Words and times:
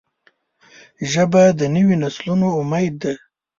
ژبه 1.11 1.43
د 1.59 1.61
نوي 1.75 1.95
نسلونو 2.03 2.47
امید 2.59 2.93
ده 3.01 3.13